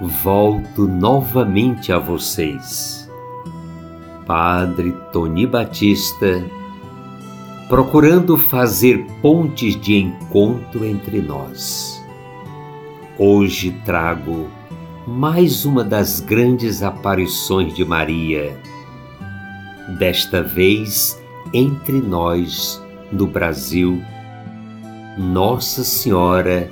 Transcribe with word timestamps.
volto 0.00 0.88
novamente 0.88 1.92
a 1.92 1.98
vocês. 1.98 3.10
Padre 4.26 4.96
Tony 5.12 5.46
Batista, 5.46 6.42
procurando 7.68 8.38
fazer 8.38 9.04
pontes 9.20 9.78
de 9.78 9.96
encontro 9.96 10.86
entre 10.86 11.20
nós. 11.20 12.02
Hoje 13.18 13.72
trago 13.84 14.48
mais 15.06 15.66
uma 15.66 15.84
das 15.84 16.20
grandes 16.20 16.82
aparições 16.82 17.74
de 17.74 17.84
Maria, 17.84 18.56
desta 19.98 20.42
vez 20.42 21.20
entre 21.52 22.00
nós 22.00 22.82
no 23.12 23.26
Brasil, 23.26 24.00
Nossa 25.18 25.84
Senhora 25.84 26.70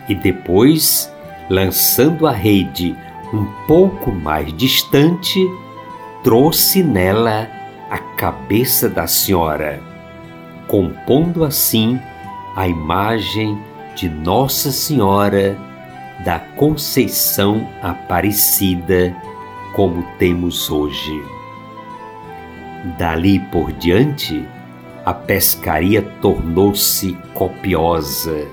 E 0.10 0.16
depois, 0.16 1.12
lançando 1.50 2.26
a 2.26 2.32
rede 2.32 2.96
um 3.32 3.46
pouco 3.68 4.12
mais 4.12 4.52
distante, 4.58 5.40
trouxe 6.24 6.84
nela 6.84 7.48
a 7.90 7.98
cabeça 7.98 8.90
da 8.90 9.06
senhora, 9.06 9.80
compondo 10.68 11.44
assim 11.44 12.00
a 12.56 12.68
imagem 12.68 13.58
de 13.96 14.10
Nossa 14.10 14.72
Senhora 14.72 15.58
da 16.26 16.40
Conceição 16.40 17.68
Aparecida, 17.82 19.16
como 19.74 20.04
temos 20.18 20.70
hoje. 20.70 21.41
Dali 22.98 23.40
por 23.52 23.72
diante, 23.74 24.44
a 25.06 25.14
pescaria 25.14 26.02
tornou-se 26.22 27.14
copiosa 27.34 28.48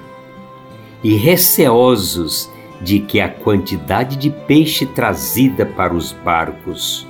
e 1.03 1.15
receosos 1.15 2.50
de 2.81 3.00
que 3.00 3.21
a 3.21 3.28
quantidade 3.28 4.17
de 4.17 4.31
peixe 4.31 4.87
trazida 4.87 5.65
para 5.65 5.94
os 5.94 6.12
barcos 6.12 7.06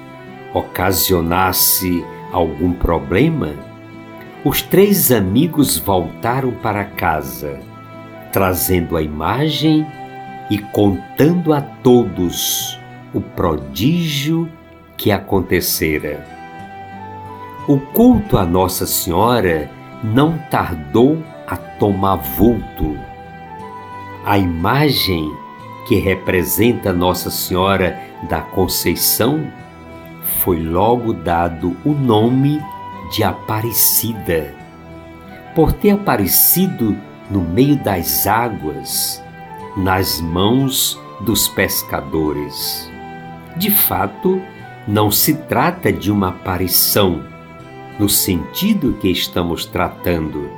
ocasionasse 0.55 2.05
algum 2.33 2.73
problema, 2.73 3.53
os 4.45 4.63
três 4.63 5.11
amigos 5.11 5.77
voltaram 5.77 6.53
para 6.53 6.85
casa, 6.85 7.61
trazendo 8.33 8.97
a 8.97 9.03
imagem 9.03 9.87
e 10.51 10.59
contando 10.59 11.53
a 11.53 11.61
todos 11.61 12.79
o 13.13 13.21
prodígio 13.21 14.49
que 14.97 15.11
acontecera. 15.11 16.38
O 17.69 17.79
culto 17.79 18.39
a 18.39 18.47
Nossa 18.47 18.87
Senhora 18.87 19.71
não 20.03 20.39
tardou 20.51 21.23
a 21.47 21.55
tomar 21.55 22.17
vulto. 22.17 22.99
A 24.25 24.39
imagem 24.39 25.31
que 25.87 25.97
representa 25.97 26.95
Nossa 26.95 27.31
Senhora 27.31 28.01
da 28.27 28.41
Conceição 28.41 29.53
foi 30.43 30.63
logo 30.63 31.13
dado 31.13 31.77
o 31.85 31.91
nome 31.91 32.59
de 33.13 33.23
Aparecida, 33.23 34.55
por 35.55 35.71
ter 35.75 35.91
aparecido 35.91 36.97
no 37.31 37.43
meio 37.43 37.77
das 37.77 38.27
águas, 38.27 39.23
nas 39.77 40.23
mãos 40.23 40.99
dos 41.21 41.47
pescadores. 41.49 42.91
De 43.59 43.71
fato, 43.71 44.41
não 44.87 45.11
se 45.11 45.35
trata 45.35 45.93
de 45.93 46.11
uma 46.11 46.31
aparição 46.31 47.37
no 47.99 48.09
sentido 48.09 48.95
que 49.01 49.11
estamos 49.11 49.67
tratando, 49.67 50.49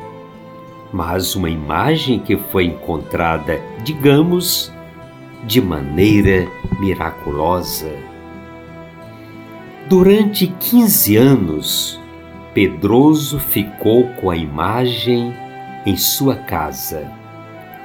mas 0.93 1.35
uma 1.35 1.49
imagem 1.49 2.19
que 2.19 2.37
foi 2.37 2.67
encontrada, 2.67 3.61
digamos, 3.83 4.73
de 5.47 5.61
maneira 5.61 6.47
miraculosa. 6.79 7.93
Durante 9.89 10.47
15 10.47 11.17
anos, 11.17 12.01
Pedroso 12.53 13.39
ficou 13.39 14.09
com 14.21 14.31
a 14.31 14.37
imagem 14.37 15.33
em 15.87 15.97
sua 15.97 16.37
casa, 16.37 17.11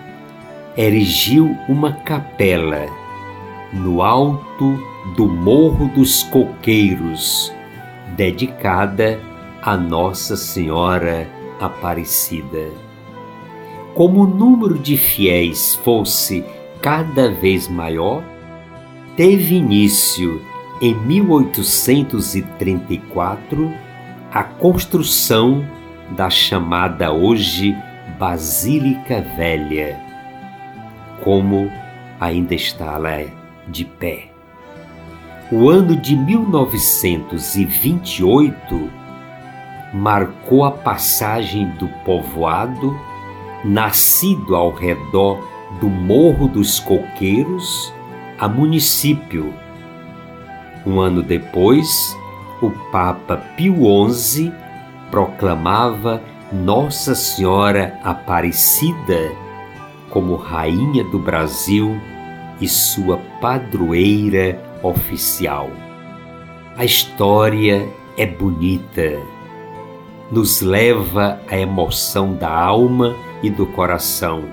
erigiu 0.77 1.57
uma 1.69 1.93
capela 1.93 2.87
no 3.73 4.03
alto 4.03 4.77
do 5.17 5.27
Morro 5.27 5.89
dos 5.89 6.23
Coqueiros, 6.25 7.51
dedicada 8.17 9.21
a 9.63 9.77
Nossa 9.77 10.37
Senhora 10.37 11.29
Aparecida. 11.61 12.84
Como 13.95 14.23
o 14.23 14.27
número 14.27 14.79
de 14.79 14.97
fiéis 14.97 15.75
fosse 15.77 16.43
cada 16.83 17.31
vez 17.31 17.69
maior, 17.69 18.25
teve 19.17 19.55
início 19.55 20.43
em 20.81 20.93
1834 20.95 23.73
a 24.33 24.43
construção 24.43 25.65
da 26.11 26.29
chamada 26.29 27.13
hoje 27.13 27.73
Basílica 28.19 29.21
Velha, 29.37 29.97
como 31.23 31.71
ainda 32.21 32.55
está 32.55 32.99
lá 32.99 33.21
de 33.69 33.85
pé. 33.85 34.31
O 35.53 35.71
ano 35.71 35.95
de 35.97 36.17
1928 36.17 38.91
marcou 39.93 40.65
a 40.65 40.73
passagem 40.73 41.69
do 41.79 41.87
povoado, 42.05 42.99
nascido 43.65 44.55
ao 44.55 44.71
redor 44.71 45.39
do 45.81 45.89
Morro 45.89 46.47
dos 46.47 46.79
Coqueiros, 46.81 47.93
a 48.39 48.49
município. 48.49 49.53
Um 50.87 51.01
ano 51.01 51.23
depois, 51.23 52.17
o 52.61 52.71
Papa 52.93 53.37
Pio 53.57 54.09
XI 54.11 54.53
proclamava 55.11 56.23
Nossa 56.53 57.15
Senhora 57.15 57.99
Aparecida 58.05 59.33
como 60.11 60.37
Rainha 60.37 61.03
do 61.05 61.19
Brasil 61.19 62.01
e 62.61 62.69
sua 62.69 63.17
padroeira 63.41 64.63
oficial. 64.83 65.71
A 66.77 66.85
história 66.85 67.89
é 68.17 68.25
bonita, 68.25 69.19
nos 70.31 70.61
leva 70.61 71.41
à 71.51 71.59
emoção 71.59 72.35
da 72.35 72.49
alma 72.49 73.15
e 73.45 73.51
do 73.51 73.67
coração. 73.67 74.45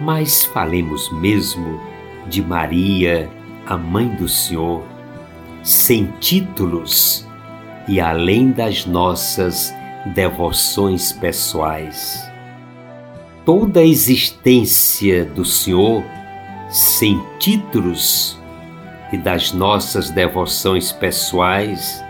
Mas 0.00 0.44
falemos 0.46 1.12
mesmo 1.12 1.78
de 2.26 2.42
Maria, 2.42 3.30
a 3.66 3.76
Mãe 3.76 4.08
do 4.08 4.26
Senhor, 4.26 4.82
sem 5.62 6.06
títulos 6.18 7.28
e 7.86 8.00
além 8.00 8.50
das 8.50 8.86
nossas 8.86 9.72
devoções 10.14 11.12
pessoais. 11.12 12.26
Toda 13.44 13.80
a 13.80 13.84
existência 13.84 15.24
do 15.26 15.44
Senhor 15.44 16.02
sem 16.70 17.22
títulos 17.38 18.38
e 19.12 19.18
das 19.18 19.52
nossas 19.52 20.10
devoções 20.10 20.90
pessoais 20.90 22.02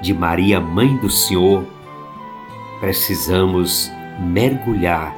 de 0.00 0.14
Maria, 0.14 0.60
Mãe 0.60 0.96
do 0.98 1.10
Senhor, 1.10 1.66
precisamos 2.78 3.90
mergulhar 4.18 5.14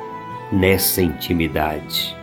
nessa 0.52 1.02
intimidade. 1.02 2.17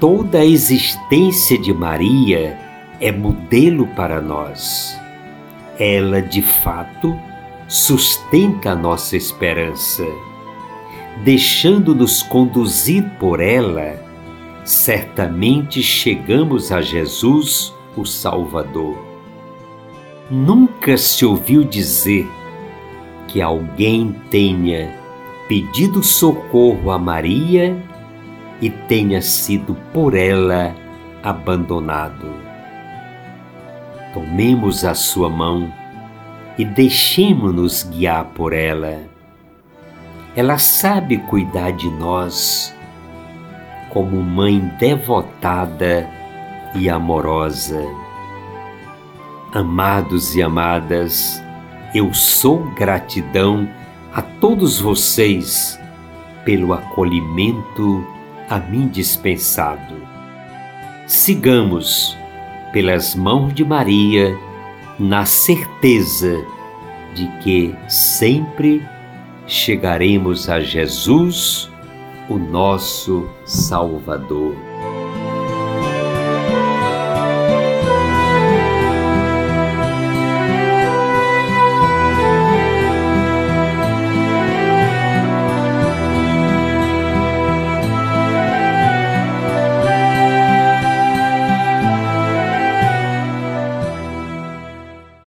Toda 0.00 0.38
a 0.38 0.44
existência 0.44 1.56
de 1.58 1.72
Maria 1.72 2.58
é 3.00 3.12
modelo 3.12 3.86
para 3.88 4.20
nós. 4.20 4.98
Ela, 5.78 6.20
de 6.20 6.42
fato, 6.42 7.16
sustenta 7.68 8.72
a 8.72 8.76
nossa 8.76 9.16
esperança. 9.16 10.04
Deixando-nos 11.24 12.22
conduzir 12.22 13.04
por 13.18 13.40
ela, 13.40 14.02
certamente 14.64 15.82
chegamos 15.82 16.72
a 16.72 16.80
Jesus 16.80 17.72
o 17.96 18.04
Salvador. 18.04 18.96
Nunca 20.30 20.96
se 20.96 21.24
ouviu 21.24 21.62
dizer 21.62 22.28
que 23.28 23.40
alguém 23.40 24.14
tenha 24.30 25.01
pedido 25.52 26.02
socorro 26.02 26.90
a 26.90 26.98
Maria 26.98 27.76
e 28.58 28.70
tenha 28.70 29.20
sido 29.20 29.74
por 29.92 30.14
ela 30.14 30.74
abandonado. 31.22 32.26
Tomemos 34.14 34.82
a 34.82 34.94
sua 34.94 35.28
mão 35.28 35.70
e 36.56 36.64
deixemo-nos 36.64 37.82
guiar 37.82 38.24
por 38.34 38.54
ela. 38.54 39.02
Ela 40.34 40.56
sabe 40.56 41.18
cuidar 41.18 41.72
de 41.72 41.90
nós 41.90 42.74
como 43.90 44.22
mãe 44.22 44.58
devotada 44.78 46.08
e 46.74 46.88
amorosa. 46.88 47.84
Amados 49.52 50.34
e 50.34 50.42
amadas, 50.42 51.42
eu 51.94 52.14
sou 52.14 52.60
gratidão 52.70 53.68
a 54.12 54.20
todos 54.20 54.78
vocês 54.78 55.78
pelo 56.44 56.74
acolhimento 56.74 58.06
a 58.48 58.58
mim 58.58 58.88
dispensado. 58.88 59.94
Sigamos 61.06 62.16
pelas 62.72 63.14
mãos 63.14 63.54
de 63.54 63.64
Maria 63.64 64.36
na 64.98 65.24
certeza 65.24 66.44
de 67.14 67.26
que 67.42 67.74
sempre 67.88 68.86
chegaremos 69.46 70.48
a 70.48 70.60
Jesus, 70.60 71.70
o 72.28 72.36
nosso 72.36 73.28
Salvador. 73.44 74.71